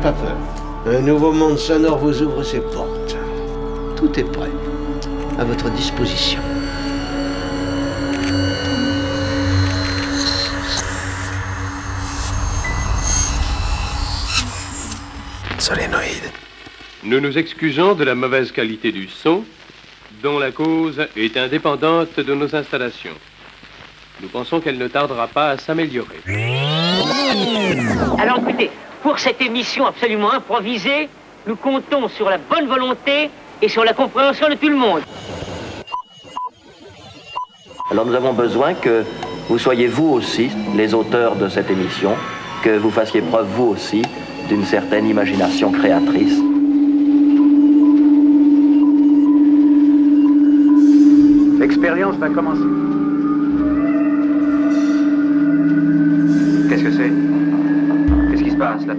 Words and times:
pas 0.00 0.12
peur. 0.12 0.36
Un 0.86 1.00
nouveau 1.00 1.30
monde 1.32 1.58
sonore 1.58 1.98
vous 1.98 2.22
ouvre 2.22 2.42
ses 2.42 2.60
portes. 2.60 3.16
Tout 3.96 4.18
est 4.18 4.24
prêt. 4.24 4.50
À 5.38 5.44
votre 5.44 5.70
disposition. 5.70 6.40
Solénoïde. 15.58 16.30
Nous 17.04 17.20
nous 17.20 17.36
excusons 17.36 17.94
de 17.94 18.04
la 18.04 18.14
mauvaise 18.14 18.52
qualité 18.52 18.92
du 18.92 19.08
son, 19.08 19.44
dont 20.22 20.38
la 20.38 20.50
cause 20.50 21.06
est 21.16 21.36
indépendante 21.36 22.18
de 22.18 22.34
nos 22.34 22.54
installations. 22.56 23.16
Nous 24.22 24.28
pensons 24.28 24.60
qu'elle 24.60 24.78
ne 24.78 24.88
tardera 24.88 25.28
pas 25.28 25.50
à 25.50 25.58
s'améliorer. 25.58 26.20
Alors 28.18 28.38
écoutez, 28.38 28.70
pour 29.02 29.18
cette 29.18 29.40
émission 29.40 29.86
absolument 29.86 30.32
improvisée, 30.32 31.08
nous 31.46 31.56
comptons 31.56 32.08
sur 32.08 32.28
la 32.28 32.38
bonne 32.38 32.66
volonté 32.66 33.30
et 33.62 33.68
sur 33.68 33.84
la 33.84 33.92
compréhension 33.92 34.48
de 34.48 34.54
tout 34.54 34.68
le 34.68 34.76
monde. 34.76 35.00
Alors 37.90 38.06
nous 38.06 38.14
avons 38.14 38.32
besoin 38.32 38.74
que 38.74 39.04
vous 39.48 39.58
soyez 39.58 39.88
vous 39.88 40.08
aussi 40.08 40.50
les 40.76 40.94
auteurs 40.94 41.34
de 41.34 41.48
cette 41.48 41.70
émission, 41.70 42.14
que 42.62 42.76
vous 42.76 42.90
fassiez 42.90 43.20
preuve 43.20 43.48
vous 43.48 43.66
aussi 43.66 44.02
d'une 44.48 44.64
certaine 44.64 45.06
imagination 45.08 45.72
créatrice. 45.72 46.38
L'expérience 51.58 52.16
va 52.16 52.28
commencer. 52.28 52.99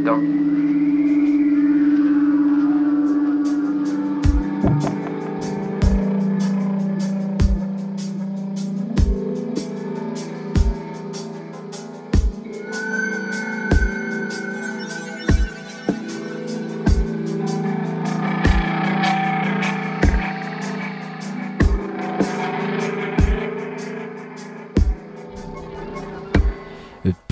Qui 0.04 0.41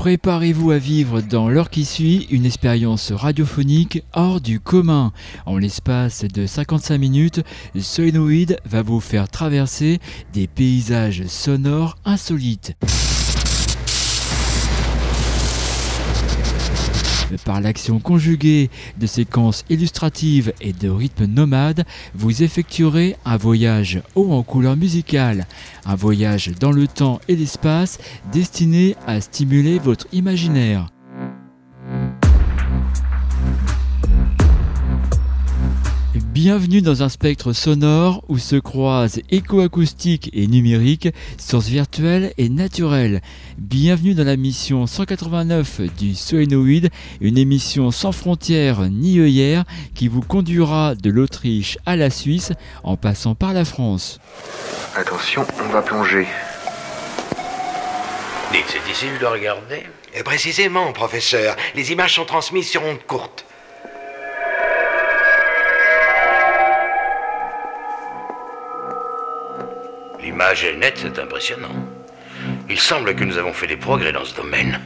Préparez-vous 0.10 0.72
à 0.72 0.80
vivre 0.80 1.22
dans 1.22 1.50
l'heure 1.50 1.70
qui 1.70 1.86
suit 1.86 2.26
une 2.32 2.44
expérience 2.44 3.12
radiophonique 3.12 4.04
hors 4.14 4.42
du 4.42 4.60
commun. 4.60 5.14
En 5.46 5.60
l'espace 5.60 6.24
de 6.24 6.48
55 6.48 6.98
minutes, 6.98 7.42
Solenoid 7.80 8.58
va 8.66 8.82
vous 8.82 9.02
faire 9.02 9.30
traverser 9.30 10.00
des 10.34 10.48
paysages 10.48 11.28
sonores 11.28 11.96
insolites. 12.06 12.76
Par 17.46 17.62
l'action 17.62 18.00
conjuguée 18.00 18.70
de 18.98 19.08
séquences 19.08 19.66
illustratives 19.70 20.54
et 20.62 20.74
de 20.74 20.90
rythmes 20.90 21.26
nomades, 21.26 21.86
vous 22.16 22.44
effectuerez 22.44 23.16
un 23.26 23.38
voyage 23.38 24.02
haut 24.16 24.32
en 24.32 24.44
couleur 24.44 24.76
musicale, 24.76 25.48
un 25.86 25.96
voyage 25.96 26.52
dans 26.60 26.72
le 26.72 26.88
temps 26.88 27.20
et 27.28 27.36
l'espace 27.36 28.00
destiné 28.32 28.96
à 29.08 29.22
stimuler 29.22 29.80
votre 29.80 30.08
imaginaire. 30.12 30.88
Bienvenue 36.42 36.82
dans 36.82 37.04
un 37.04 37.10
spectre 37.10 37.52
sonore 37.52 38.24
où 38.30 38.38
se 38.38 38.56
croisent 38.56 39.20
éco-acoustique 39.30 40.30
et 40.32 40.48
numérique, 40.48 41.10
sources 41.38 41.68
virtuelles 41.68 42.32
et 42.38 42.48
naturelles. 42.48 43.20
Bienvenue 43.58 44.14
dans 44.14 44.24
la 44.24 44.38
mission 44.38 44.88
189 44.88 45.82
du 45.98 46.16
Soenoid, 46.16 46.88
une 47.20 47.38
émission 47.38 47.92
sans 47.92 48.14
frontières 48.14 48.84
ni 48.90 49.20
œillères 49.20 49.66
qui 49.96 50.08
vous 50.08 50.22
conduira 50.22 50.96
de 50.96 51.10
l'Autriche 51.10 51.78
à 51.86 51.98
la 51.98 52.10
Suisse 52.10 52.54
en 52.84 52.96
passant 52.96 53.36
par 53.36 53.52
la 53.52 53.66
France. 53.66 54.22
Attention, 54.96 55.46
on 55.62 55.74
va 55.74 55.82
plonger. 55.82 56.26
Dites, 58.54 58.64
c'est 58.68 58.82
difficile 58.86 59.20
de 59.20 59.26
regarder 59.26 59.84
Et 60.14 60.24
précisément, 60.24 60.94
professeur, 60.94 61.58
les 61.76 61.92
images 61.92 62.16
sont 62.16 62.24
transmises 62.24 62.70
sur 62.70 62.82
ondes 62.86 63.04
courtes. 63.06 63.44
L'image 70.30 70.64
est 70.64 70.76
nette, 70.76 71.00
c'est 71.02 71.18
impressionnant. 71.18 71.74
Il 72.70 72.80
semble 72.80 73.16
que 73.16 73.24
nous 73.24 73.40
avons 73.40 73.52
fait 73.52 73.66
des 73.66 73.78
progrès 73.78 74.12
dans 74.12 74.24
ce 74.24 74.36
domaine. 74.36 74.80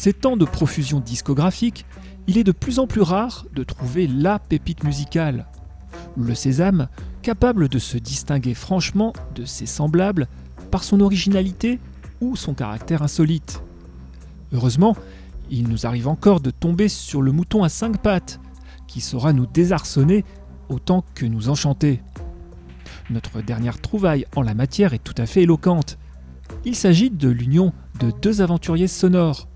Ces 0.00 0.14
temps 0.14 0.38
de 0.38 0.46
profusion 0.46 0.98
discographique, 0.98 1.84
il 2.26 2.38
est 2.38 2.44
de 2.44 2.52
plus 2.52 2.78
en 2.78 2.86
plus 2.86 3.02
rare 3.02 3.44
de 3.52 3.62
trouver 3.62 4.06
la 4.06 4.38
pépite 4.38 4.82
musicale. 4.82 5.46
Le 6.16 6.34
sésame, 6.34 6.88
capable 7.20 7.68
de 7.68 7.78
se 7.78 7.98
distinguer 7.98 8.54
franchement 8.54 9.12
de 9.34 9.44
ses 9.44 9.66
semblables 9.66 10.26
par 10.70 10.84
son 10.84 11.00
originalité 11.00 11.80
ou 12.22 12.34
son 12.34 12.54
caractère 12.54 13.02
insolite. 13.02 13.62
Heureusement, 14.54 14.96
il 15.50 15.68
nous 15.68 15.84
arrive 15.84 16.08
encore 16.08 16.40
de 16.40 16.50
tomber 16.50 16.88
sur 16.88 17.20
le 17.20 17.32
mouton 17.32 17.62
à 17.62 17.68
cinq 17.68 17.98
pattes, 17.98 18.40
qui 18.86 19.02
saura 19.02 19.34
nous 19.34 19.46
désarçonner 19.46 20.24
autant 20.70 21.04
que 21.14 21.26
nous 21.26 21.50
enchanter. 21.50 22.00
Notre 23.10 23.42
dernière 23.42 23.78
trouvaille 23.78 24.24
en 24.34 24.40
la 24.40 24.54
matière 24.54 24.94
est 24.94 25.04
tout 25.04 25.14
à 25.18 25.26
fait 25.26 25.42
éloquente. 25.42 25.98
Il 26.64 26.74
s'agit 26.74 27.10
de 27.10 27.28
l'union 27.28 27.74
de 27.98 28.10
deux 28.22 28.40
aventuriers 28.40 28.88
sonores, 28.88 29.49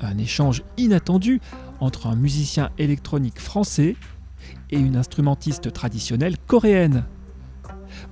un 0.00 0.18
échange 0.18 0.62
inattendu 0.76 1.40
entre 1.80 2.06
un 2.06 2.16
musicien 2.16 2.70
électronique 2.78 3.40
français 3.40 3.96
et 4.70 4.78
une 4.78 4.96
instrumentiste 4.96 5.72
traditionnelle 5.72 6.36
coréenne. 6.46 7.04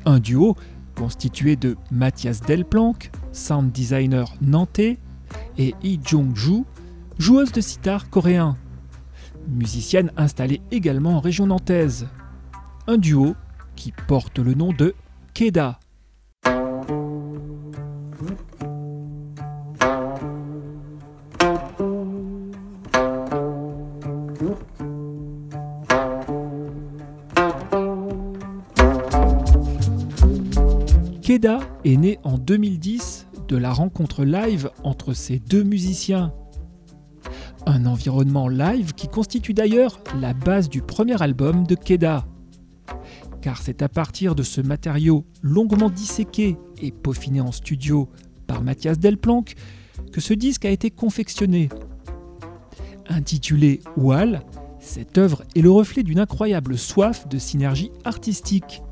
Un 0.04 0.18
duo 0.18 0.56
constitué 0.94 1.56
de 1.56 1.76
Mathias 1.90 2.40
Delplanck, 2.40 3.10
sound 3.32 3.70
designer 3.70 4.34
nantais, 4.40 4.98
et 5.58 5.74
Lee 5.82 6.00
Jong-ju, 6.02 6.64
joueuse 7.18 7.52
de 7.52 7.60
sitar 7.60 8.08
coréen, 8.10 8.56
musicienne 9.48 10.10
installée 10.16 10.60
également 10.70 11.16
en 11.16 11.20
région 11.20 11.46
nantaise. 11.46 12.08
Un 12.86 12.98
duo 12.98 13.34
qui 13.74 13.92
porte 14.06 14.38
le 14.38 14.54
nom 14.54 14.72
de 14.72 14.94
Keda. 15.34 15.78
Keda 31.46 31.60
est 31.84 31.96
né 31.96 32.18
en 32.24 32.38
2010 32.38 33.28
de 33.46 33.56
la 33.56 33.72
rencontre 33.72 34.24
live 34.24 34.68
entre 34.82 35.12
ces 35.12 35.38
deux 35.38 35.62
musiciens. 35.62 36.32
Un 37.66 37.86
environnement 37.86 38.48
live 38.48 38.94
qui 38.94 39.06
constitue 39.06 39.54
d'ailleurs 39.54 40.00
la 40.20 40.34
base 40.34 40.68
du 40.68 40.82
premier 40.82 41.22
album 41.22 41.64
de 41.64 41.76
Keda. 41.76 42.26
Car 43.42 43.62
c'est 43.62 43.80
à 43.82 43.88
partir 43.88 44.34
de 44.34 44.42
ce 44.42 44.60
matériau 44.60 45.24
longuement 45.40 45.88
disséqué 45.88 46.56
et 46.82 46.90
peaufiné 46.90 47.40
en 47.40 47.52
studio 47.52 48.08
par 48.48 48.64
Mathias 48.64 48.98
Delplanck 48.98 49.54
que 50.12 50.20
ce 50.20 50.34
disque 50.34 50.64
a 50.64 50.70
été 50.70 50.90
confectionné. 50.90 51.68
Intitulé 53.08 53.82
Wall, 53.96 54.42
cette 54.80 55.16
œuvre 55.16 55.44
est 55.54 55.62
le 55.62 55.70
reflet 55.70 56.02
d'une 56.02 56.18
incroyable 56.18 56.76
soif 56.76 57.28
de 57.28 57.38
synergie 57.38 57.92
artistique, 58.04 58.82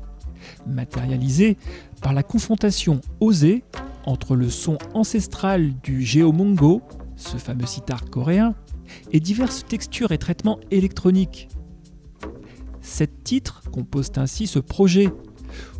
matérialisée 0.65 1.57
par 2.05 2.13
la 2.13 2.21
confrontation 2.21 3.01
osée 3.19 3.63
entre 4.05 4.35
le 4.35 4.51
son 4.51 4.77
ancestral 4.93 5.73
du 5.81 6.03
géomongo 6.03 6.83
ce 7.15 7.37
fameux 7.37 7.65
sitar 7.65 8.05
coréen, 8.11 8.53
et 9.11 9.19
diverses 9.19 9.65
textures 9.67 10.11
et 10.11 10.19
traitements 10.19 10.59
électroniques. 10.69 11.49
Sept 12.79 13.23
titres 13.23 13.63
composent 13.71 14.11
ainsi 14.17 14.45
ce 14.45 14.59
projet, 14.59 15.11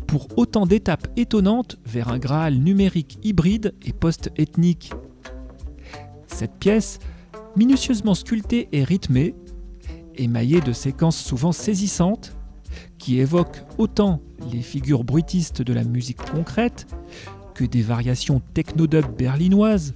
pour 0.08 0.26
autant 0.36 0.66
d'étapes 0.66 1.06
étonnantes 1.16 1.76
vers 1.86 2.08
un 2.08 2.18
Graal 2.18 2.56
numérique 2.56 3.20
hybride 3.22 3.72
et 3.84 3.92
post-ethnique. 3.92 4.90
Cette 6.26 6.58
pièce, 6.58 6.98
minutieusement 7.54 8.16
sculptée 8.16 8.68
et 8.72 8.82
rythmée, 8.82 9.36
émaillée 10.16 10.60
de 10.60 10.72
séquences 10.72 11.18
souvent 11.18 11.52
saisissantes, 11.52 12.35
qui 12.98 13.20
évoquent 13.20 13.62
autant 13.78 14.20
les 14.52 14.62
figures 14.62 15.04
bruitistes 15.04 15.62
de 15.62 15.72
la 15.72 15.84
musique 15.84 16.22
concrète 16.30 16.86
que 17.54 17.64
des 17.64 17.82
variations 17.82 18.42
techno-dub 18.54 19.06
berlinoises, 19.16 19.94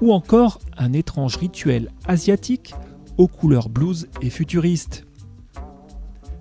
ou 0.00 0.12
encore 0.12 0.58
un 0.76 0.92
étrange 0.92 1.36
rituel 1.36 1.90
asiatique 2.06 2.74
aux 3.16 3.28
couleurs 3.28 3.68
blues 3.68 4.08
et 4.22 4.30
futuristes. 4.30 5.06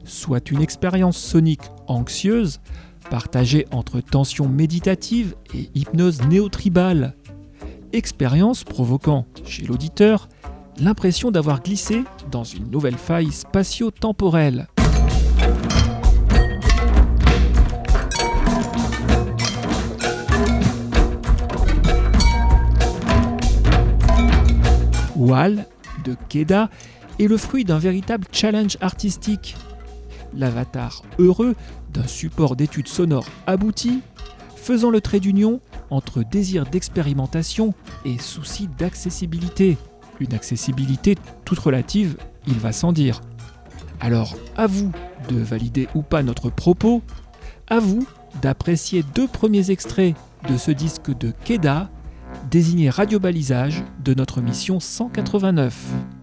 Soit 0.06 0.52
une 0.52 0.62
expérience 0.62 1.18
sonique 1.18 1.70
anxieuse, 1.88 2.60
partagée 3.10 3.68
entre 3.72 4.00
tension 4.02 4.48
méditative 4.48 5.36
et 5.54 5.70
hypnose 5.76 6.22
néo-tribale. 6.24 7.16
Expérience 7.92 8.64
provoquant 8.64 9.26
chez 9.46 9.66
l'auditeur 9.66 10.30
l'impression 10.80 11.30
d'avoir 11.30 11.62
glissé 11.62 12.04
dans 12.32 12.44
une 12.44 12.72
nouvelle 12.72 12.98
faille 12.98 13.32
spatio-temporelle. 13.32 14.68
Wall 25.24 25.66
de 26.04 26.16
Keda 26.28 26.70
est 27.20 27.28
le 27.28 27.38
fruit 27.38 27.64
d'un 27.64 27.80
véritable 27.80 28.26
challenge 28.32 28.78
artistique. 28.82 29.56
L'avatar 30.36 31.04
heureux 31.18 31.56
d'un 31.94 32.08
support 32.08 32.56
d'études 32.56 32.88
sonores 32.88 33.28
abouti, 33.48 34.02
faisant 34.56 34.90
le 34.90 35.00
trait 35.00 35.20
d'union 35.20 35.62
entre 35.90 36.24
désir 36.24 36.66
d'expérimentation 36.66 37.74
et 38.04 38.18
souci 38.18 38.68
d'accessibilité. 38.78 39.78
Une 40.20 40.34
accessibilité 40.34 41.16
toute 41.46 41.60
relative, 41.60 42.18
il 42.48 42.56
va 42.56 42.72
sans 42.72 42.92
dire. 42.92 43.22
Alors, 44.02 44.36
à 44.58 44.68
vous 44.68 44.92
de 45.30 45.38
valider 45.38 45.88
ou 45.96 46.02
pas 46.02 46.24
notre 46.24 46.50
propos, 46.50 47.02
à 47.70 47.80
vous 47.80 48.06
d'apprécier 48.42 49.04
deux 49.16 49.28
premiers 49.28 49.72
extraits 49.72 50.16
de 50.50 50.58
ce 50.58 50.72
disque 50.72 51.16
de 51.18 51.32
Keda 51.46 51.90
désigné 52.50 52.90
radiobalisage 52.90 53.84
de 54.04 54.14
notre 54.14 54.42
mission 54.42 54.80
189. 54.80 56.23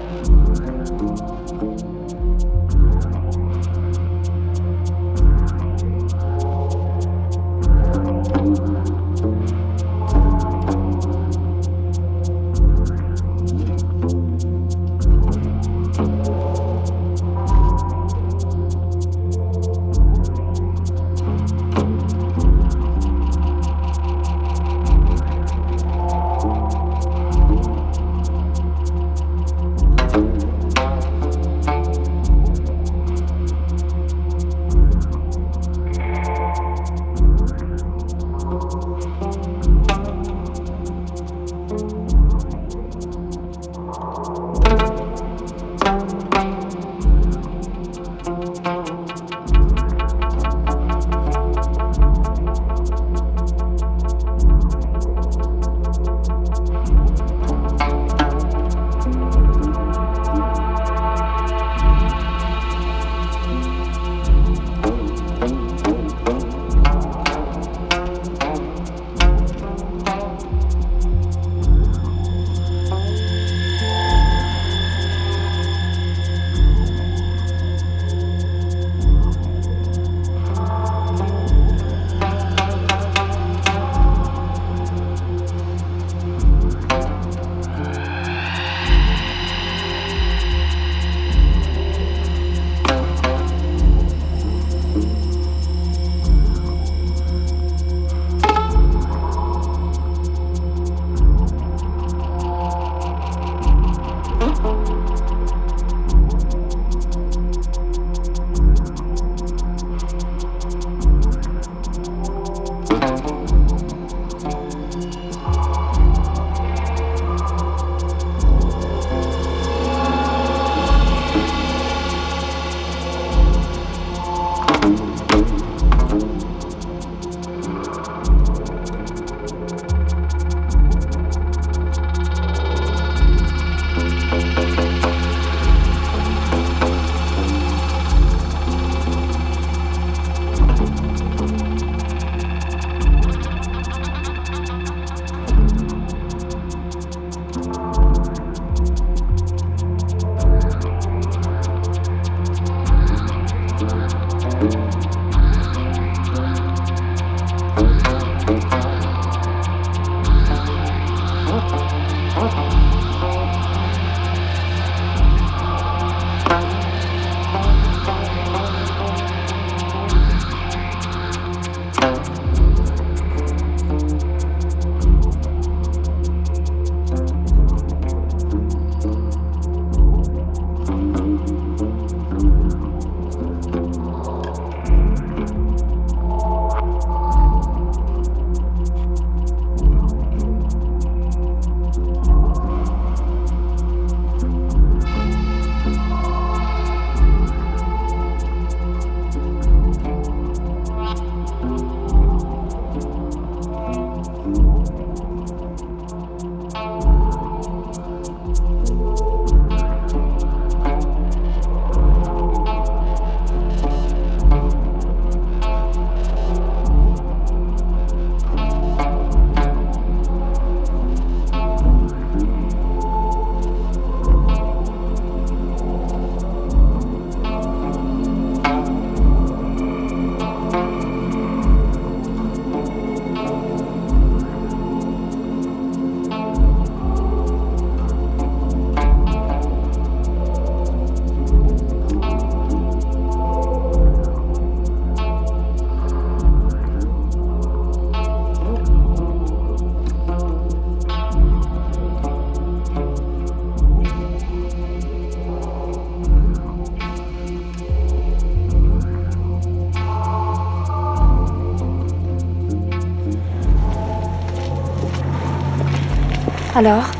Alors 266.81 267.11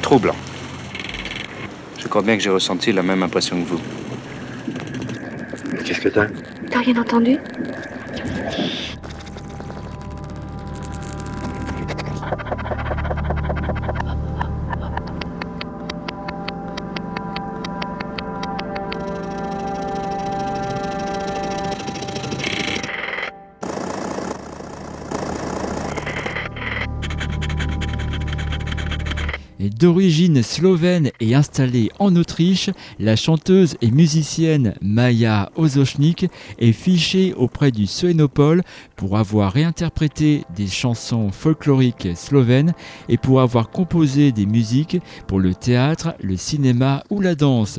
Troublant. 0.00 0.34
Je 1.98 2.08
crois 2.08 2.22
bien 2.22 2.34
que 2.34 2.42
j'ai 2.42 2.48
ressenti 2.48 2.92
la 2.92 3.02
même 3.02 3.22
impression 3.22 3.62
que 3.62 3.68
vous. 3.68 3.80
Qu'est-ce 5.84 6.00
que 6.00 6.08
t'as? 6.08 6.28
T'as 6.70 6.78
rien 6.78 6.96
entendu? 6.96 7.36
D'origine 29.78 30.42
slovène 30.42 31.12
et 31.20 31.36
installée 31.36 31.92
en 32.00 32.16
Autriche, 32.16 32.68
la 32.98 33.14
chanteuse 33.14 33.76
et 33.80 33.92
musicienne 33.92 34.74
Maja 34.82 35.52
Ozochnik 35.54 36.26
est 36.58 36.72
fichée 36.72 37.32
auprès 37.34 37.70
du 37.70 37.86
Suénopole 37.86 38.62
pour 38.96 39.16
avoir 39.16 39.52
réinterprété 39.52 40.42
des 40.56 40.66
chansons 40.66 41.30
folkloriques 41.30 42.08
slovènes 42.16 42.72
et 43.08 43.18
pour 43.18 43.40
avoir 43.40 43.70
composé 43.70 44.32
des 44.32 44.46
musiques 44.46 44.98
pour 45.28 45.38
le 45.38 45.54
théâtre, 45.54 46.16
le 46.20 46.36
cinéma 46.36 47.04
ou 47.08 47.20
la 47.20 47.36
danse. 47.36 47.78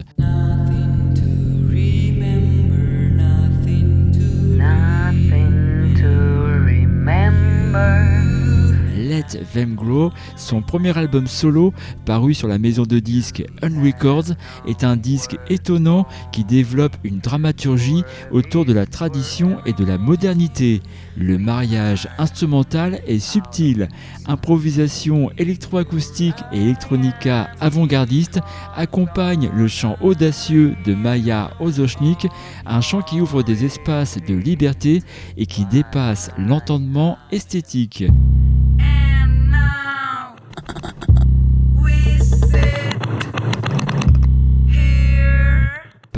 Them 9.53 9.75
Grow, 9.75 10.11
son 10.35 10.61
premier 10.61 10.97
album 10.97 11.27
solo 11.27 11.73
paru 12.05 12.33
sur 12.33 12.47
la 12.47 12.57
maison 12.57 12.83
de 12.83 12.99
disques 12.99 13.43
Unrecords, 13.61 14.35
est 14.67 14.83
un 14.83 14.95
disque 14.95 15.37
étonnant 15.49 16.07
qui 16.31 16.43
développe 16.43 16.95
une 17.03 17.19
dramaturgie 17.19 18.03
autour 18.31 18.65
de 18.65 18.73
la 18.73 18.85
tradition 18.85 19.57
et 19.65 19.73
de 19.73 19.85
la 19.85 19.97
modernité. 19.97 20.81
Le 21.17 21.37
mariage 21.37 22.07
instrumental 22.17 23.01
est 23.07 23.19
subtil. 23.19 23.89
Improvisation 24.25 25.29
électroacoustique 25.37 26.35
et 26.51 26.61
électronica 26.61 27.49
avant-gardiste 27.59 28.39
accompagnent 28.75 29.49
le 29.55 29.67
chant 29.67 29.97
audacieux 30.01 30.75
de 30.85 30.93
Maya 30.93 31.51
Ozochnik, 31.59 32.27
un 32.65 32.81
chant 32.81 33.01
qui 33.01 33.21
ouvre 33.21 33.43
des 33.43 33.65
espaces 33.65 34.17
de 34.27 34.33
liberté 34.33 35.03
et 35.37 35.45
qui 35.45 35.65
dépasse 35.65 36.31
l'entendement 36.37 37.17
esthétique. 37.31 38.03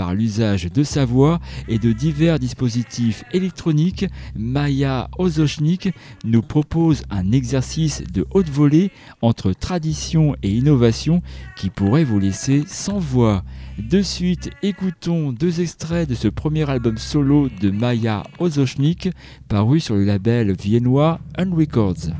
Par 0.02 0.14
l'usage 0.14 0.72
de 0.72 0.82
sa 0.82 1.04
voix 1.04 1.38
et 1.68 1.78
de 1.78 1.92
divers 1.92 2.38
dispositifs 2.38 3.24
électroniques, 3.32 4.04
Maya 4.34 5.08
Ozochnik 5.16 5.90
nous 6.24 6.42
propose 6.42 7.04
un 7.08 7.30
exercice 7.30 8.02
de 8.12 8.26
haute 8.32 8.48
volée 8.48 8.90
entre 9.20 9.52
tradition 9.52 10.34
et 10.42 10.50
innovation 10.50 11.22
qui 11.56 11.70
pourrait 11.70 12.02
vous 12.02 12.18
laisser 12.18 12.64
sans 12.66 12.98
voix. 12.98 13.44
De 13.78 14.02
suite, 14.02 14.50
écoutons 14.62 15.30
deux 15.30 15.60
extraits 15.60 16.08
de 16.08 16.14
ce 16.14 16.28
premier 16.28 16.68
album 16.68 16.98
solo 16.98 17.48
de 17.60 17.70
Maya 17.70 18.24
Ozochnik 18.40 19.08
paru 19.48 19.78
sur 19.78 19.94
le 19.94 20.04
label 20.04 20.52
viennois 20.52 21.20
Unrecords. 21.38 22.10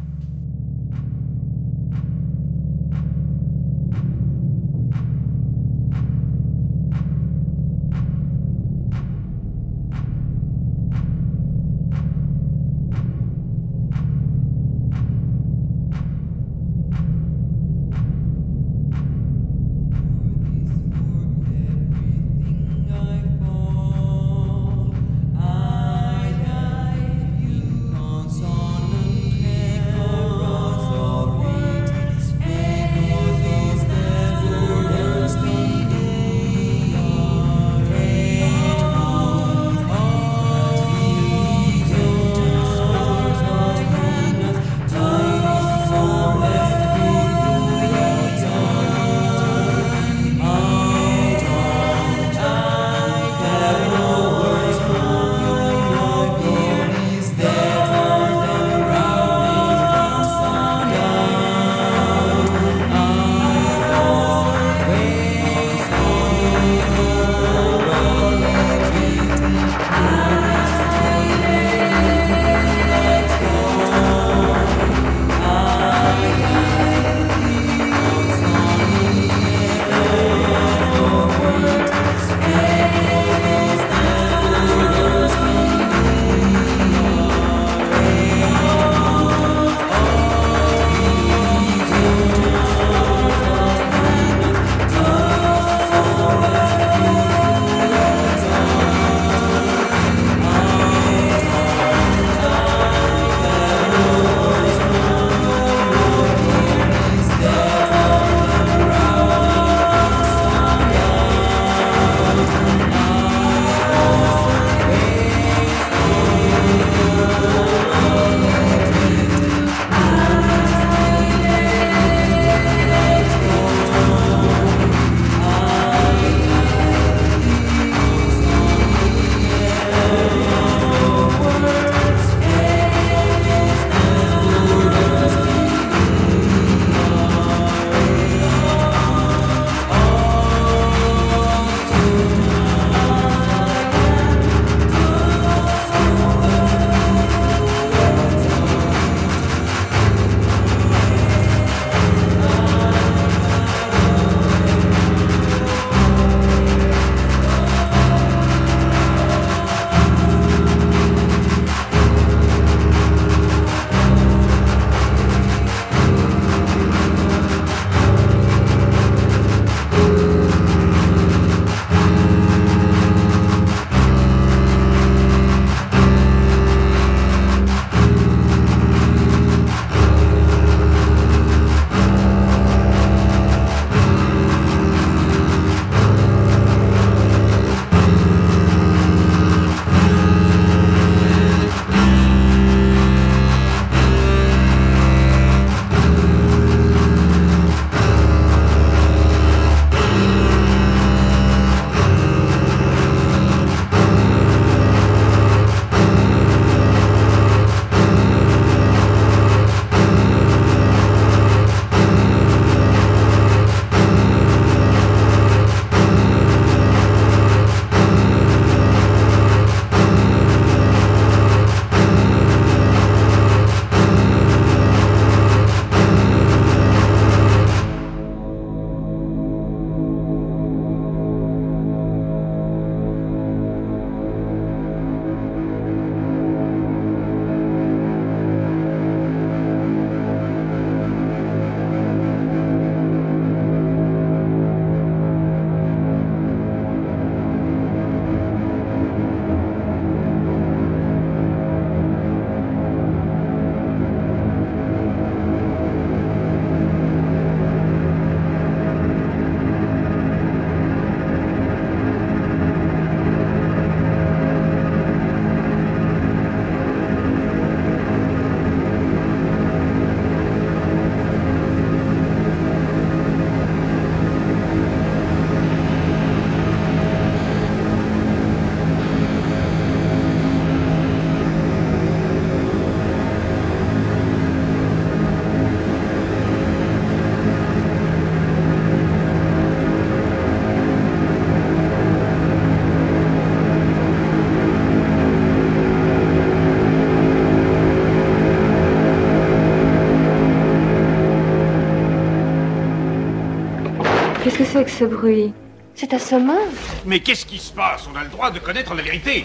Que 304.85 304.91
ce 304.91 305.05
bruit 305.05 305.53
C'est 305.95 306.13
assommant. 306.13 306.59
Mais 307.07 307.21
qu'est-ce 307.21 307.47
qui 307.47 307.59
se 307.59 307.73
passe? 307.73 308.09
On 308.13 308.17
a 308.17 308.25
le 308.25 308.31
droit 308.31 308.51
de 308.51 308.59
connaître 308.59 308.95
la 308.95 309.03
vérité. 309.03 309.45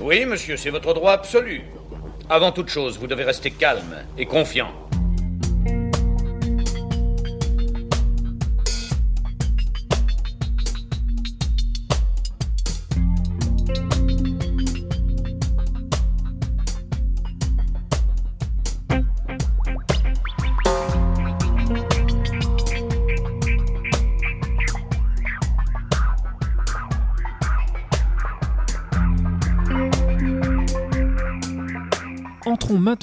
Oui, 0.00 0.26
monsieur, 0.26 0.56
c'est 0.56 0.70
votre 0.70 0.92
droit 0.92 1.12
absolu. 1.12 1.62
Avant 2.28 2.50
toute 2.50 2.68
chose, 2.68 2.98
vous 2.98 3.06
devez 3.06 3.22
rester 3.22 3.52
calme 3.52 3.94
et 4.18 4.26
confiant. 4.26 4.72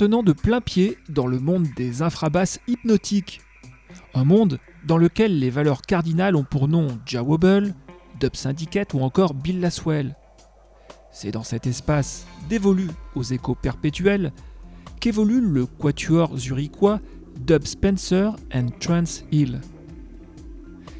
De 0.07 0.31
plein 0.31 0.61
pied 0.61 0.97
dans 1.09 1.27
le 1.27 1.39
monde 1.39 1.67
des 1.75 2.01
infrabasses 2.01 2.59
hypnotiques. 2.67 3.41
Un 4.13 4.23
monde 4.23 4.57
dans 4.87 4.97
lequel 4.97 5.39
les 5.39 5.49
valeurs 5.49 5.81
cardinales 5.81 6.37
ont 6.37 6.45
pour 6.45 6.69
nom 6.69 6.87
Jawobble, 7.05 7.75
Dub 8.17 8.35
Syndicate 8.35 8.93
ou 8.93 9.01
encore 9.01 9.33
Bill 9.33 9.59
Laswell. 9.59 10.15
C'est 11.11 11.31
dans 11.31 11.43
cet 11.43 11.67
espace 11.67 12.25
dévolu 12.47 12.87
aux 13.13 13.23
échos 13.23 13.55
perpétuels 13.55 14.31
qu'évolue 15.01 15.41
le 15.41 15.65
quatuor 15.65 16.37
zurichois 16.37 17.01
Dub 17.45 17.65
Spencer 17.65 18.37
and 18.53 18.67
Trance 18.79 19.25
Hill. 19.33 19.59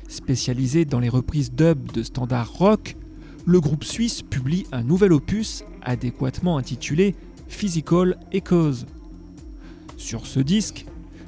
Spécialisé 0.10 0.84
dans 0.84 1.00
les 1.00 1.10
reprises 1.10 1.54
dub 1.54 1.90
de 1.94 2.04
standards 2.04 2.52
rock, 2.52 2.98
le 3.46 3.62
groupe 3.62 3.86
suisse 3.86 4.24
publie 4.24 4.66
un 4.74 4.84
nouvel 4.84 5.14
opus 5.14 5.64
adéquatement 5.84 6.58
intitulé 6.58 7.16
Physical 7.50 8.18
Echoes. 8.32 8.86
Sur 9.98 10.26
ce 10.26 10.40
disque, 10.40 10.86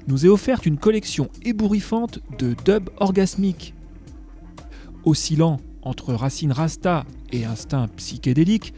nous 0.07 0.25
est 0.25 0.29
offerte 0.29 0.65
une 0.65 0.77
collection 0.77 1.29
ébouriffante 1.43 2.19
de 2.37 2.55
dub 2.65 2.89
orgasmiques. 2.97 3.73
Oscillant 5.03 5.59
entre 5.81 6.13
racines 6.13 6.51
rasta 6.51 7.05
et 7.31 7.43
instinct 7.43 7.89
psychédélique, 7.97 8.73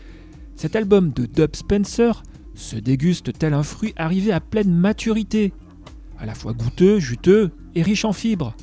cet 0.55 0.75
album 0.75 1.11
de 1.11 1.25
Dub 1.25 1.55
Spencer 1.55 2.23
se 2.55 2.75
déguste 2.75 3.37
tel 3.37 3.53
un 3.53 3.63
fruit 3.63 3.93
arrivé 3.97 4.31
à 4.31 4.39
pleine 4.39 4.73
maturité, 4.73 5.53
à 6.17 6.25
la 6.25 6.35
fois 6.35 6.53
goûteux, 6.53 6.99
juteux 6.99 7.51
et 7.75 7.83
riche 7.83 8.05
en 8.05 8.13
fibres. 8.13 8.55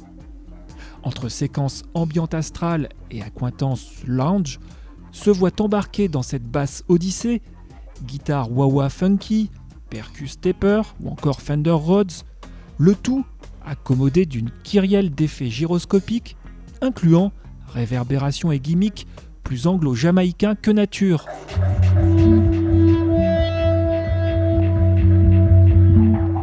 Entre 1.02 1.28
séquences 1.28 1.82
ambiantes 1.94 2.34
astrales 2.34 2.88
et 3.10 3.22
accointances 3.22 4.02
lounge, 4.06 4.58
se 5.12 5.30
voit 5.30 5.60
embarquer 5.60 6.08
dans 6.08 6.22
cette 6.22 6.48
basse 6.48 6.84
odyssée 6.88 7.42
guitare 8.04 8.50
wah-wah 8.50 8.88
funky, 8.88 9.50
percus 9.88 10.32
stepper 10.32 10.82
ou 11.00 11.10
encore 11.10 11.40
Fender 11.40 11.70
Rhodes, 11.70 12.12
le 12.78 12.94
tout 12.94 13.24
accommodé 13.64 14.26
d'une 14.26 14.50
kyrielle 14.62 15.10
d'effets 15.10 15.50
gyroscopiques 15.50 16.36
incluant 16.80 17.32
réverbération 17.68 18.52
et 18.52 18.58
gimmick 18.58 19.06
plus 19.42 19.66
anglo-jamaïcain 19.66 20.54
que 20.54 20.70
nature. 20.70 21.26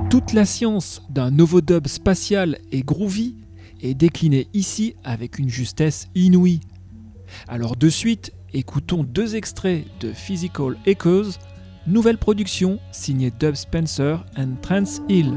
Toute 0.10 0.34
la 0.34 0.46
science 0.46 1.02
d'un 1.10 1.32
novodub 1.32 1.88
spatial 1.88 2.60
et 2.72 2.82
groovy 2.82 3.36
est 3.82 3.94
déclinée 3.94 4.48
ici 4.54 4.96
avec 5.04 5.38
une 5.40 5.50
justesse 5.50 6.08
inouïe. 6.16 6.60
Alors 7.48 7.76
de 7.76 7.90
suite, 7.90 8.32
écoutons 8.58 9.04
deux 9.04 9.36
extraits 9.36 9.86
de 10.00 10.12
Physical 10.12 10.76
Echoes, 10.88 11.38
nouvelle 11.86 12.18
production 12.18 12.80
signée 12.92 13.32
Dub 13.32 13.54
Spencer 13.54 14.26
and 14.36 14.56
Trance 14.64 15.00
Hill. 15.08 15.32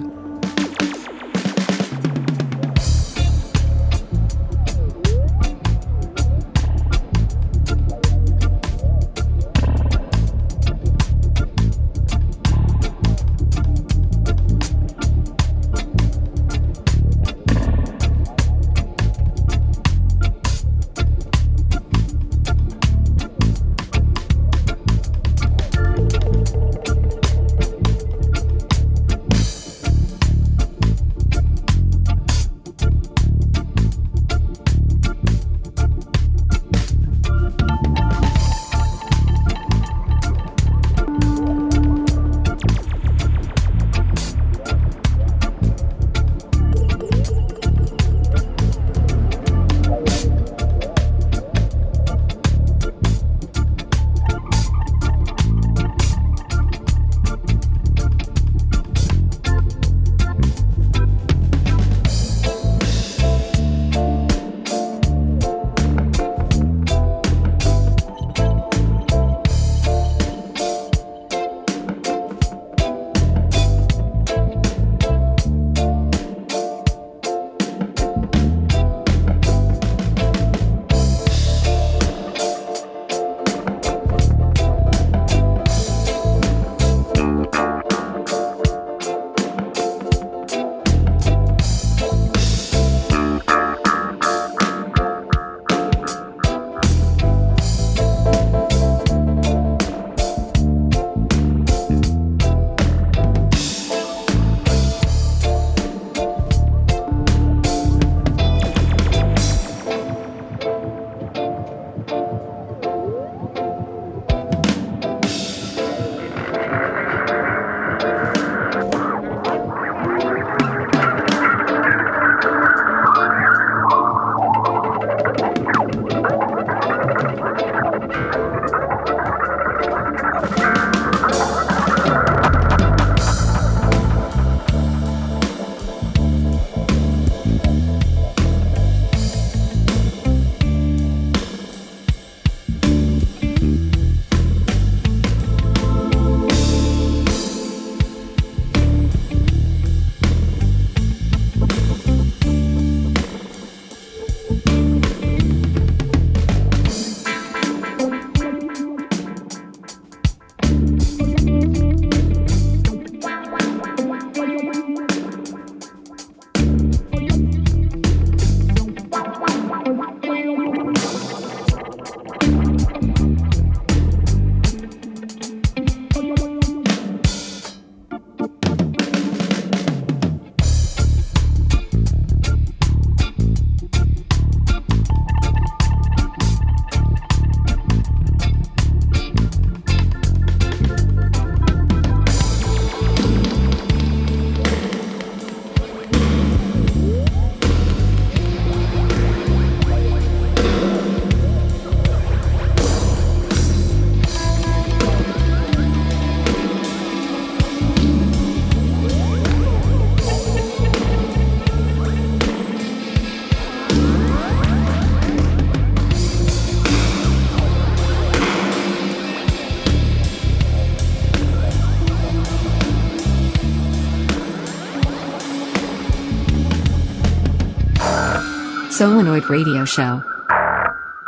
Solenoid 229.01 229.49
Radio 229.49 229.87
Show. 229.87 230.23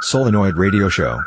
Solenoid 0.02 0.58
Radio 0.58 0.90
Show. 0.90 1.18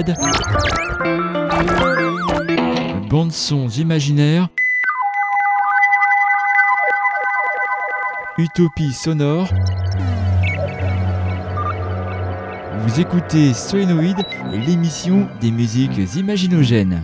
Nomade, 0.00 0.14
bandes 3.08 3.32
sons 3.32 3.68
imaginaires, 3.68 4.48
utopie 8.38 8.92
sonore. 8.92 9.48
Vous 12.82 13.00
écoutez 13.00 13.52
Solenoid, 13.52 14.16
l'émission 14.52 15.28
des 15.40 15.50
musiques 15.50 15.98
imaginogènes. 16.16 17.02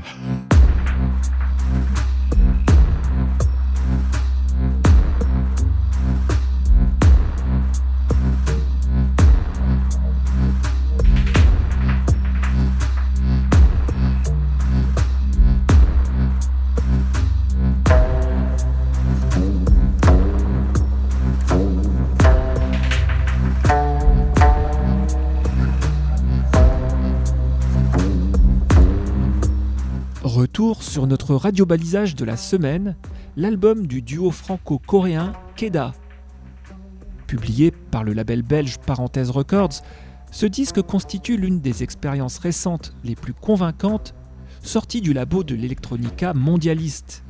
Sur 31.26 31.32
notre 31.32 31.42
radio-balisage 31.42 32.14
de 32.14 32.24
la 32.24 32.36
semaine, 32.36 32.94
l'album 33.36 33.86
du 33.88 34.00
duo 34.00 34.30
franco-coréen 34.30 35.32
Keda. 35.56 35.92
Publié 37.26 37.72
par 37.72 38.04
le 38.04 38.12
label 38.12 38.42
belge 38.42 38.78
Parenthèse 38.78 39.30
Records, 39.30 39.82
ce 40.30 40.46
disque 40.46 40.82
constitue 40.82 41.36
l'une 41.36 41.60
des 41.60 41.82
expériences 41.82 42.38
récentes 42.38 42.94
les 43.02 43.16
plus 43.16 43.34
convaincantes 43.34 44.14
sorties 44.62 45.00
du 45.00 45.12
labo 45.12 45.42
de 45.42 45.56
l'électronica 45.56 46.32
mondialiste. 46.32 47.24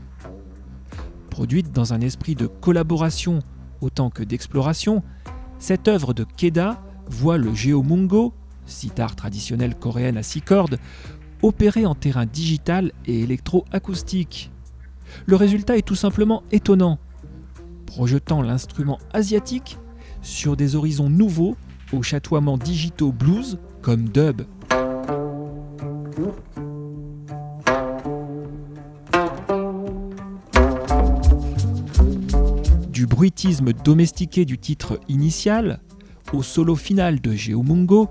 Produite 1.30 1.72
dans 1.72 1.94
un 1.94 2.00
esprit 2.00 2.34
de 2.34 2.46
collaboration 2.46 3.38
autant 3.80 4.10
que 4.10 4.22
d'exploration, 4.22 5.02
cette 5.58 5.88
œuvre 5.88 6.12
de 6.12 6.24
Keda 6.24 6.82
voit 7.08 7.38
le 7.38 7.54
Geomungo, 7.54 8.34
sitar 8.66 9.16
traditionnelle 9.16 9.74
coréenne 9.74 10.18
à 10.18 10.22
six 10.22 10.42
cordes, 10.42 10.78
opéré 11.42 11.86
en 11.86 11.94
terrain 11.94 12.26
digital 12.26 12.92
et 13.06 13.20
électroacoustique. 13.20 14.50
Le 15.26 15.36
résultat 15.36 15.76
est 15.76 15.86
tout 15.86 15.94
simplement 15.94 16.42
étonnant, 16.52 16.98
projetant 17.86 18.42
l'instrument 18.42 18.98
asiatique 19.12 19.78
sur 20.22 20.56
des 20.56 20.76
horizons 20.76 21.08
nouveaux 21.08 21.56
aux 21.92 22.02
chatoiements 22.02 22.58
digitaux 22.58 23.12
blues 23.12 23.58
comme 23.82 24.08
dub. 24.08 24.42
Du 32.90 33.06
bruitisme 33.06 33.72
domestiqué 33.72 34.44
du 34.44 34.58
titre 34.58 34.98
initial 35.08 35.80
au 36.32 36.42
solo 36.42 36.74
final 36.74 37.20
de 37.20 37.32
Geomungo, 37.32 38.08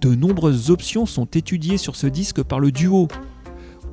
de 0.00 0.14
nombreuses 0.14 0.70
options 0.70 1.06
sont 1.06 1.26
étudiées 1.26 1.78
sur 1.78 1.96
ce 1.96 2.06
disque 2.06 2.42
par 2.42 2.60
le 2.60 2.72
duo, 2.72 3.08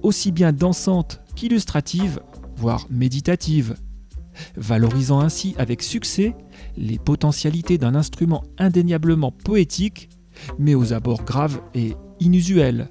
aussi 0.02 0.32
bien 0.32 0.52
dansantes 0.52 1.22
qu'illustratives, 1.36 2.20
voire 2.56 2.86
méditatives, 2.90 3.76
valorisant 4.56 5.20
ainsi 5.20 5.56
avec 5.58 5.82
succès 5.82 6.36
les 6.78 6.98
potentialités 6.98 7.78
d'un 7.78 7.96
instrument 7.96 8.44
indéniablement 8.58 9.32
poétique, 9.32 10.10
mais 10.58 10.76
aux 10.76 10.94
abords 10.94 11.24
graves 11.24 11.62
et 11.74 11.96
inusuels. 12.20 12.90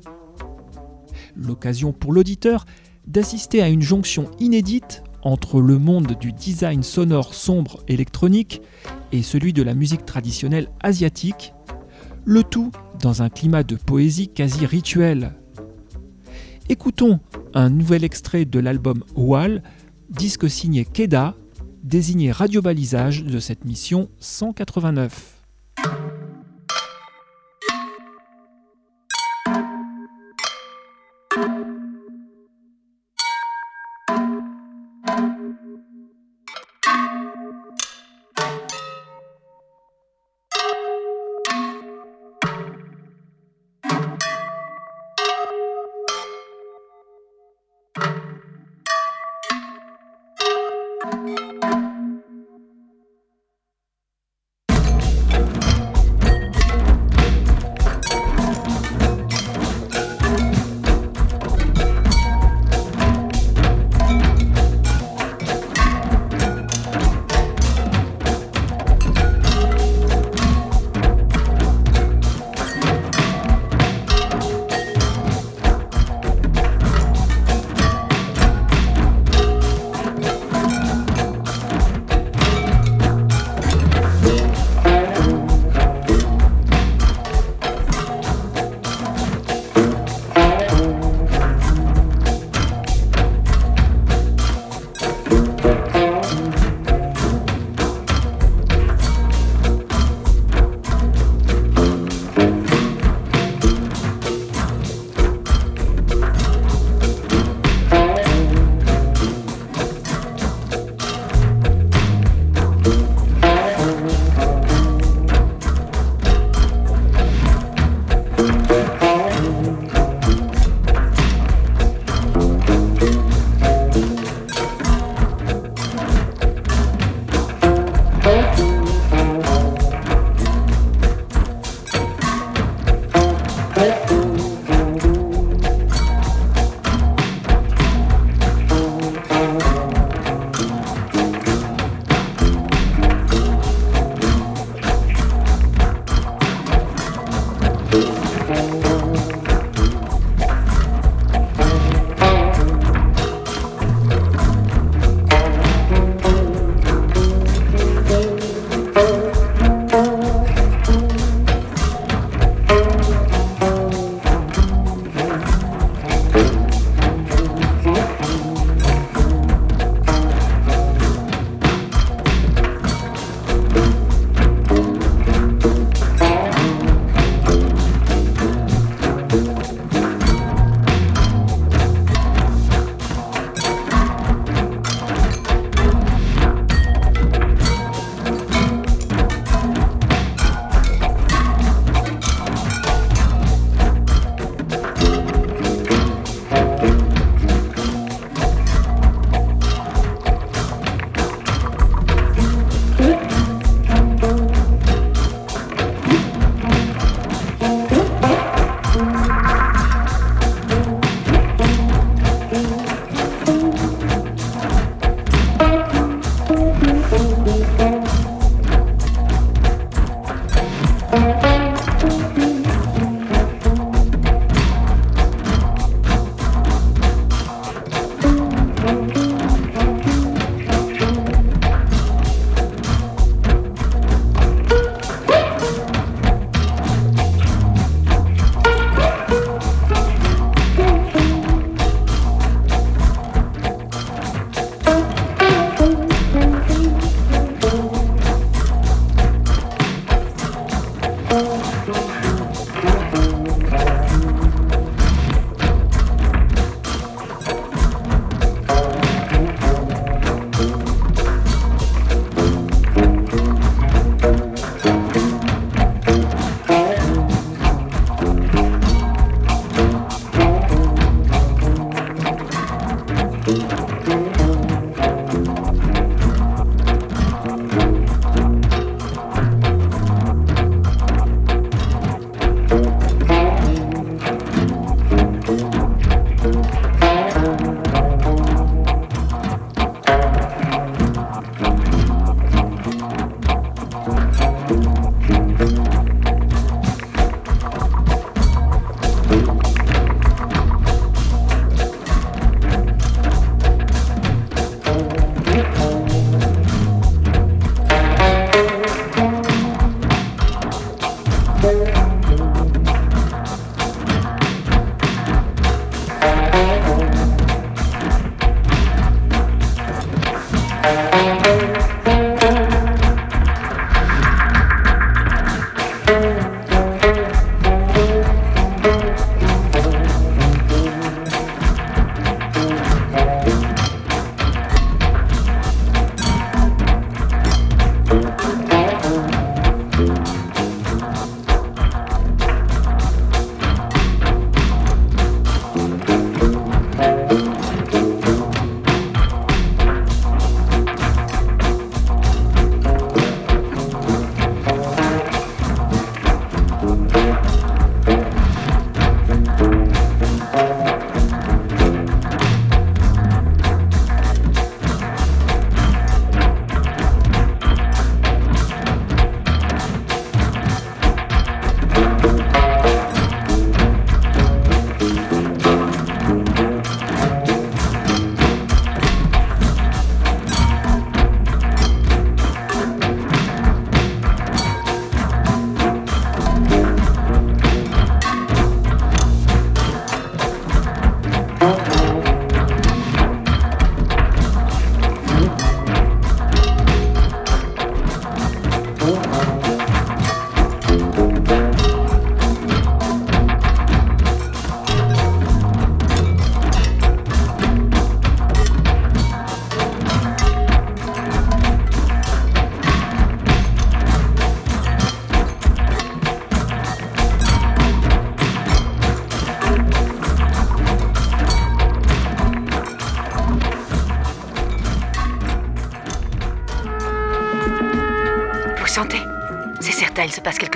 L'occasion 1.35 1.93
pour 1.93 2.13
l'auditeur 2.13 2.65
d'assister 3.07 3.63
à 3.63 3.69
une 3.69 3.83
jonction 3.83 4.31
inédite 4.39 5.03
entre 5.23 5.61
le 5.61 5.79
monde 5.79 6.17
du 6.21 6.33
design 6.33 6.83
sonore 6.83 7.35
sombre 7.35 7.83
électronique 7.89 8.61
et 9.13 9.23
celui 9.23 9.53
de 9.53 9.63
la 9.63 9.75
musique 9.75 10.05
traditionnelle 10.05 10.69
asiatique, 10.81 11.53
le 12.25 12.45
tout 12.45 12.71
dans 13.01 13.23
un 13.23 13.29
climat 13.29 13.63
de 13.63 13.77
poésie 13.77 14.29
quasi 14.29 14.67
rituelle. 14.67 15.35
Écoutons 16.69 17.21
un 17.55 17.71
nouvel 17.71 18.05
extrait 18.05 18.45
de 18.45 18.61
l'album 18.61 19.03
Wall, 19.17 19.63
disque 20.11 20.49
signé 20.49 20.85
Keda, 20.85 21.35
désigné 21.83 22.31
radio-balisage 22.31 23.25
de 23.25 23.41
cette 23.41 23.65
mission 23.65 24.09
189. 24.21 25.43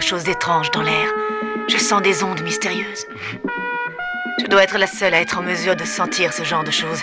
Chose 0.07 0.23
d'étrange 0.23 0.71
dans 0.71 0.83
l'air. 0.83 1.09
Je 1.69 1.79
sens 1.79 2.01
des 2.01 2.23
ondes 2.23 2.41
mystérieuses. 2.43 3.07
Je 4.41 4.47
dois 4.47 4.63
être 4.63 4.79
la 4.79 4.87
seule 4.87 5.15
à 5.15 5.21
être 5.21 5.39
en 5.39 5.43
mesure 5.43 5.75
de 5.75 5.85
sentir 5.85 6.33
ce 6.33 6.45
genre 6.45 6.63
de 6.63 6.71
choses. 6.71 7.03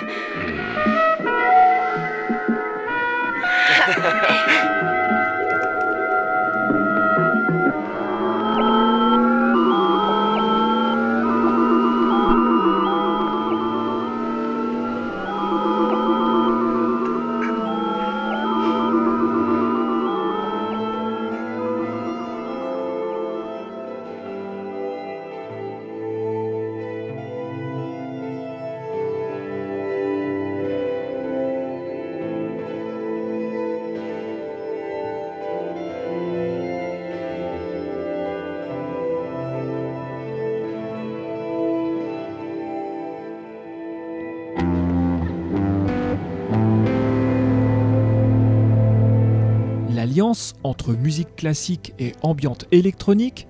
Entre 50.64 50.94
musique 50.94 51.36
classique 51.36 51.94
et 52.00 52.14
ambiante 52.22 52.66
électronique, 52.72 53.48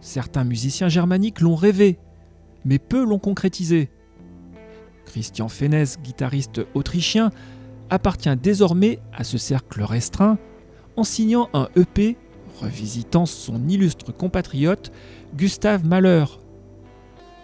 certains 0.00 0.44
musiciens 0.44 0.88
germaniques 0.88 1.40
l'ont 1.40 1.54
rêvé, 1.54 1.98
mais 2.64 2.78
peu 2.78 3.04
l'ont 3.04 3.18
concrétisé. 3.18 3.90
Christian 5.04 5.48
Fenez, 5.48 5.84
guitariste 6.02 6.60
autrichien, 6.74 7.30
appartient 7.90 8.36
désormais 8.36 8.98
à 9.12 9.24
ce 9.24 9.38
cercle 9.38 9.82
restreint 9.82 10.38
en 10.96 11.04
signant 11.04 11.48
un 11.54 11.68
EP 11.76 12.16
revisitant 12.60 13.26
son 13.26 13.68
illustre 13.68 14.12
compatriote 14.12 14.90
Gustave 15.36 15.84
Mahler. 15.84 16.24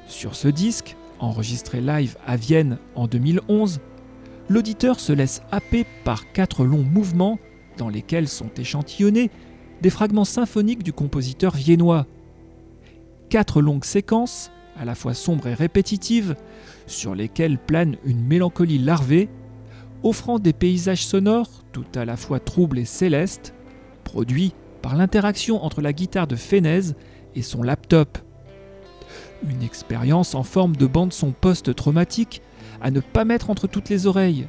Sur 0.06 0.34
ce 0.34 0.48
disque, 0.48 0.96
enregistré 1.20 1.80
live 1.80 2.16
à 2.26 2.36
Vienne 2.36 2.78
en 2.94 3.06
2011, 3.06 3.80
l'auditeur 4.48 4.98
se 5.00 5.12
laisse 5.12 5.42
happer 5.50 5.86
par 6.04 6.32
quatre 6.32 6.64
longs 6.64 6.82
mouvements 6.82 7.38
dans 7.76 7.88
lesquels 7.88 8.28
sont 8.28 8.50
échantillonnés 8.56 9.30
des 9.80 9.90
fragments 9.90 10.24
symphoniques 10.24 10.82
du 10.82 10.92
compositeur 10.92 11.54
viennois. 11.54 12.06
Quatre 13.28 13.60
longues 13.60 13.84
séquences, 13.84 14.50
à 14.78 14.84
la 14.84 14.94
fois 14.94 15.14
sombres 15.14 15.48
et 15.48 15.54
répétitives, 15.54 16.36
sur 16.86 17.14
lesquelles 17.14 17.58
plane 17.58 17.96
une 18.04 18.24
mélancolie 18.24 18.78
larvée, 18.78 19.28
offrant 20.02 20.38
des 20.38 20.52
paysages 20.52 21.06
sonores 21.06 21.64
tout 21.72 21.86
à 21.94 22.04
la 22.04 22.16
fois 22.16 22.40
troubles 22.40 22.78
et 22.78 22.84
célestes, 22.84 23.54
produits 24.04 24.54
par 24.82 24.96
l'interaction 24.96 25.64
entre 25.64 25.80
la 25.80 25.92
guitare 25.92 26.26
de 26.26 26.36
Fenez 26.36 26.94
et 27.34 27.42
son 27.42 27.62
laptop. 27.62 28.18
Une 29.48 29.62
expérience 29.62 30.34
en 30.34 30.42
forme 30.42 30.76
de 30.76 30.86
bande-son 30.86 31.32
post-traumatique 31.32 32.42
à 32.80 32.90
ne 32.90 33.00
pas 33.00 33.24
mettre 33.24 33.50
entre 33.50 33.66
toutes 33.66 33.88
les 33.88 34.06
oreilles, 34.06 34.46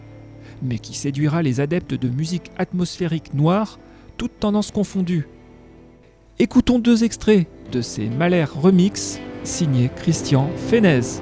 mais 0.63 0.79
qui 0.79 0.95
séduira 0.95 1.41
les 1.41 1.59
adeptes 1.59 1.93
de 1.93 2.09
musique 2.09 2.51
atmosphérique 2.57 3.33
noire, 3.33 3.79
toutes 4.17 4.39
tendances 4.39 4.71
confondues. 4.71 5.27
Écoutons 6.39 6.79
deux 6.79 7.03
extraits 7.03 7.47
de 7.71 7.81
ces 7.81 8.09
Malher 8.09 8.45
Remix 8.45 9.19
signés 9.43 9.91
Christian 9.95 10.49
Fenez. 10.69 11.21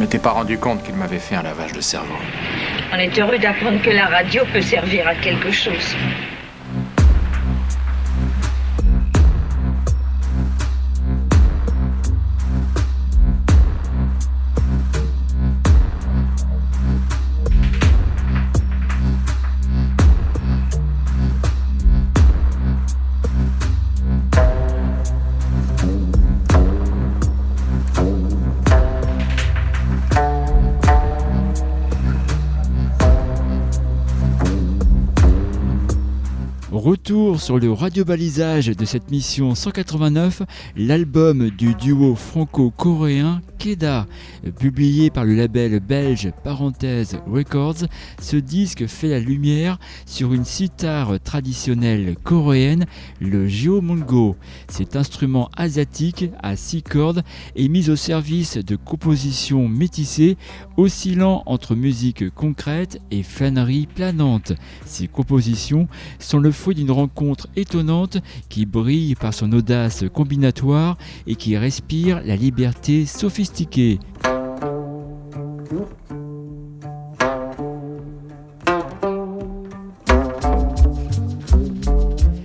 M'étais 0.00 0.18
pas 0.18 0.30
rendu 0.30 0.56
compte 0.56 0.82
qu'il 0.82 0.94
m'avait 0.94 1.18
fait 1.18 1.36
un 1.36 1.42
lavage 1.42 1.72
de 1.72 1.80
cerveau. 1.80 2.16
On 2.92 2.96
est 2.96 3.16
heureux 3.18 3.38
d'apprendre 3.38 3.82
que 3.82 3.90
la 3.90 4.06
radio 4.06 4.42
peut 4.52 4.62
servir 4.62 5.06
à 5.06 5.14
quelque 5.14 5.50
chose. 5.50 5.94
Sur 37.50 37.58
le 37.58 37.72
radiobalisage 37.72 38.66
de 38.68 38.84
cette 38.84 39.10
mission 39.10 39.56
189, 39.56 40.42
l'album 40.76 41.50
du 41.50 41.74
duo 41.74 42.14
franco-coréen 42.14 43.42
Keda. 43.60 44.06
Publié 44.58 45.10
par 45.10 45.26
le 45.26 45.34
label 45.34 45.80
belge 45.80 46.32
Parenthèse 46.42 47.18
Records, 47.26 47.84
ce 48.18 48.36
disque 48.36 48.86
fait 48.86 49.08
la 49.08 49.20
lumière 49.20 49.78
sur 50.06 50.32
une 50.32 50.46
sitar 50.46 51.20
traditionnelle 51.20 52.16
coréenne, 52.24 52.86
le 53.20 53.46
Geomongo. 53.48 54.36
Cet 54.68 54.96
instrument 54.96 55.50
asiatique 55.54 56.30
à 56.42 56.56
six 56.56 56.82
cordes 56.82 57.22
est 57.54 57.68
mis 57.68 57.90
au 57.90 57.96
service 57.96 58.56
de 58.56 58.76
compositions 58.76 59.68
métissées, 59.68 60.38
oscillant 60.78 61.42
entre 61.44 61.74
musique 61.74 62.30
concrète 62.30 62.98
et 63.10 63.22
flânerie 63.22 63.86
planante. 63.94 64.54
Ces 64.86 65.06
compositions 65.06 65.86
sont 66.18 66.38
le 66.38 66.50
fruit 66.50 66.76
d'une 66.76 66.90
rencontre 66.90 67.46
étonnante 67.56 68.16
qui 68.48 68.64
brille 68.64 69.16
par 69.16 69.34
son 69.34 69.52
audace 69.52 70.04
combinatoire 70.14 70.96
et 71.26 71.34
qui 71.34 71.58
respire 71.58 72.22
la 72.24 72.36
liberté 72.36 73.04
sophistiquée. 73.04 73.49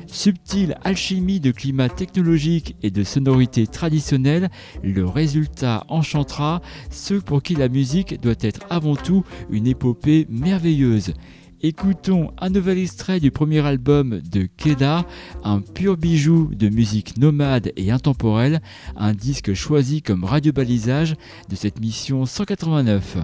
Subtile 0.08 0.76
alchimie 0.84 1.40
de 1.40 1.52
climat 1.52 1.90
technologique 1.90 2.76
et 2.82 2.90
de 2.90 3.04
sonorités 3.04 3.68
traditionnelles, 3.68 4.50
le 4.84 5.06
résultat 5.06 5.86
enchantera 5.88 6.62
ceux 6.90 7.22
pour 7.22 7.44
qui 7.44 7.54
la 7.54 7.70
musique 7.70 8.20
doit 8.22 8.34
être 8.42 8.62
avant 8.70 8.96
tout 8.96 9.24
une 9.52 9.68
épopée 9.68 10.26
merveilleuse. 10.30 11.14
Écoutons 11.62 12.32
un 12.40 12.50
nouvel 12.50 12.78
extrait 12.78 13.20
du 13.20 13.32
premier 13.32 13.66
album 13.66 14.20
de 14.20 14.48
Keda, 14.58 15.06
un 15.44 15.62
pur 15.62 15.96
bijou 15.96 16.50
de 16.54 16.70
musique 16.70 17.18
nomade 17.18 17.72
et 17.78 17.92
intemporelle, 17.92 18.62
un 18.98 19.14
disque 19.14 19.54
choisi 19.54 20.02
comme 20.02 20.26
radio-balisage 20.26 21.16
de 21.50 21.56
cette 21.56 21.80
mission 21.80 22.26
189. 22.26 23.18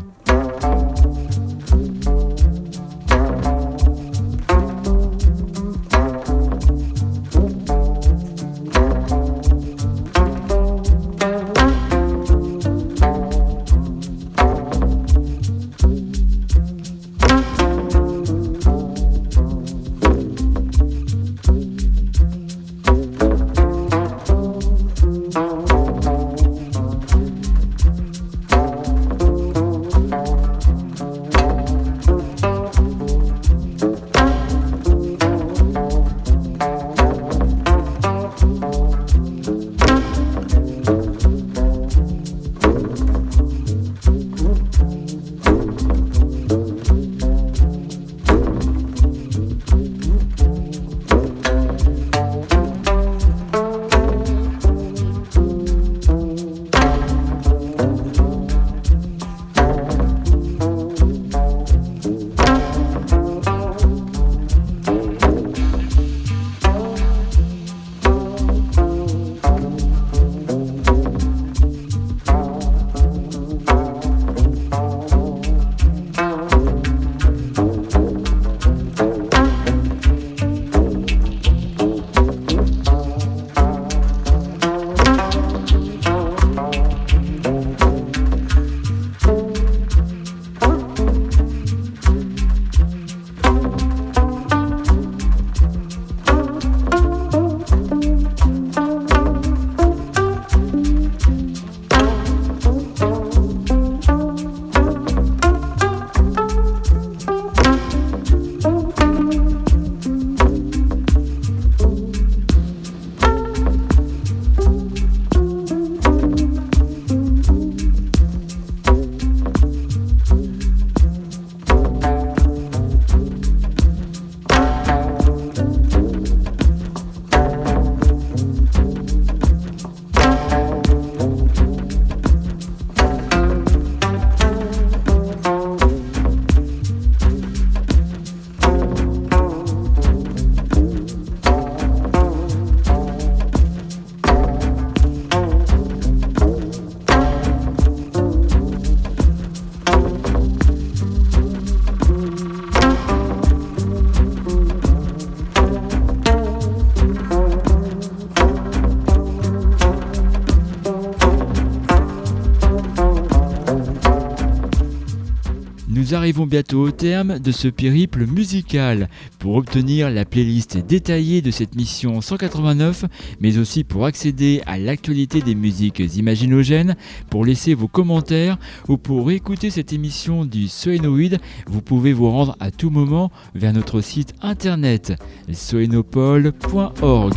Nous 166.11 166.17
arrivons 166.17 166.45
bientôt 166.45 166.81
au 166.81 166.91
terme 166.91 167.39
de 167.39 167.53
ce 167.53 167.69
périple 167.69 168.27
musical. 168.27 169.07
Pour 169.39 169.55
obtenir 169.55 170.09
la 170.09 170.25
playlist 170.25 170.77
détaillée 170.77 171.41
de 171.41 171.51
cette 171.51 171.73
mission 171.73 172.19
189, 172.19 173.05
mais 173.39 173.57
aussi 173.57 173.85
pour 173.85 174.05
accéder 174.05 174.61
à 174.65 174.77
l'actualité 174.77 175.39
des 175.39 175.55
musiques 175.55 176.03
imaginogènes, 176.17 176.97
pour 177.29 177.45
laisser 177.45 177.75
vos 177.75 177.87
commentaires 177.87 178.57
ou 178.89 178.97
pour 178.97 179.31
écouter 179.31 179.69
cette 179.69 179.93
émission 179.93 180.43
du 180.43 180.67
Soenoid, 180.67 181.37
vous 181.67 181.81
pouvez 181.81 182.11
vous 182.11 182.29
rendre 182.29 182.57
à 182.59 182.71
tout 182.71 182.89
moment 182.89 183.31
vers 183.55 183.71
notre 183.71 184.01
site 184.01 184.33
internet 184.41 185.13
soenopole.org. 185.53 187.35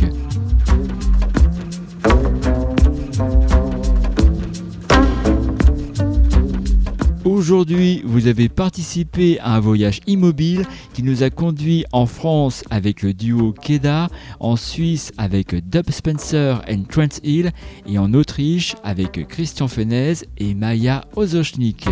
Aujourd'hui, 7.25 8.03
vous 8.05 8.27
avez 8.27 8.49
participé 8.49 9.39
à 9.39 9.55
un 9.55 9.59
voyage 9.59 9.99
immobile 10.05 10.63
qui 10.93 11.01
nous 11.01 11.23
a 11.23 11.31
conduit 11.31 11.83
en 11.91 12.05
France 12.05 12.63
avec 12.69 13.01
le 13.01 13.15
duo 13.15 13.51
Keda, 13.51 14.09
en 14.39 14.55
Suisse 14.55 15.11
avec 15.17 15.55
Dub 15.67 15.89
Spencer 15.89 16.61
and 16.69 16.83
Trent 16.87 17.19
Hill 17.23 17.51
et 17.87 17.97
en 17.97 18.13
Autriche 18.13 18.75
avec 18.83 19.27
Christian 19.27 19.67
Fenez 19.67 20.13
et 20.37 20.53
Maya 20.53 21.03
Ozochnik. 21.15 21.87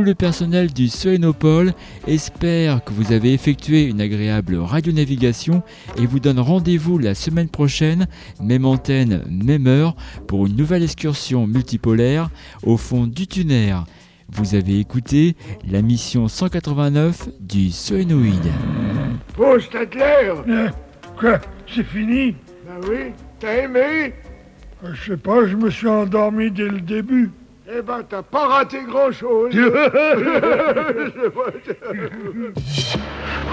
Tout 0.00 0.06
le 0.06 0.14
personnel 0.14 0.72
du 0.72 0.88
Soénopole 0.88 1.74
espère 2.06 2.82
que 2.82 2.94
vous 2.94 3.12
avez 3.12 3.34
effectué 3.34 3.84
une 3.84 4.00
agréable 4.00 4.56
radionavigation 4.56 5.62
et 5.98 6.06
vous 6.06 6.20
donne 6.20 6.40
rendez-vous 6.40 6.96
la 6.96 7.14
semaine 7.14 7.50
prochaine, 7.50 8.06
même 8.42 8.64
antenne, 8.64 9.22
même 9.30 9.66
heure, 9.66 9.94
pour 10.26 10.46
une 10.46 10.56
nouvelle 10.56 10.84
excursion 10.84 11.46
multipolaire 11.46 12.30
au 12.62 12.78
fond 12.78 13.06
du 13.06 13.26
tunnel. 13.26 13.76
Vous 14.30 14.54
avez 14.54 14.78
écouté 14.78 15.36
la 15.70 15.82
mission 15.82 16.28
189 16.28 17.28
du 17.38 17.70
Soénoïde. 17.70 18.50
Oh, 19.38 19.58
c'était 19.60 19.86
clair 19.86 20.42
Quoi 21.18 21.40
C'est 21.66 21.84
fini? 21.84 22.34
Ben 22.66 22.88
oui. 22.88 23.12
T'as 23.38 23.64
aimé? 23.64 24.14
Je 24.82 25.10
sais 25.10 25.18
pas, 25.18 25.46
je 25.46 25.56
me 25.56 25.68
suis 25.68 25.88
endormi 25.88 26.50
dès 26.50 26.68
le 26.68 26.80
début. 26.80 27.30
Eh 27.72 27.82
ben, 27.82 28.02
t'as 28.08 28.22
pas 28.22 28.48
raté 28.48 28.78
grand-chose. 28.82 29.54
Vous 29.54 29.60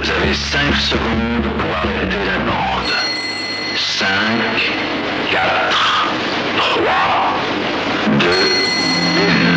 avez 0.10 0.34
5 0.34 0.74
secondes 0.76 1.44
pour 1.60 1.76
arrêter 1.76 2.26
la 2.26 2.40
bande. 2.40 2.94
5, 3.76 4.08
4, 5.30 6.08
3, 6.58 6.84
2, 8.20 8.28
1. 9.54 9.57